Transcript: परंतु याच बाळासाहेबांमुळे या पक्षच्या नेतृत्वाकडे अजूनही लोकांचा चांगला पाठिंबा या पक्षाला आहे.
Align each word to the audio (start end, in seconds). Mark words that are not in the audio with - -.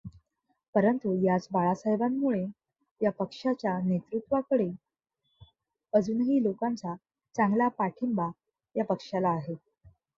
परंतु 0.75 1.13
याच 1.23 1.47
बाळासाहेबांमुळे 1.51 2.43
या 3.01 3.11
पक्षच्या 3.11 3.77
नेतृत्वाकडे 3.83 4.69
अजूनही 5.93 6.41
लोकांचा 6.43 6.95
चांगला 7.35 7.67
पाठिंबा 7.77 8.29
या 8.75 8.85
पक्षाला 8.85 9.29
आहे. 9.29 9.55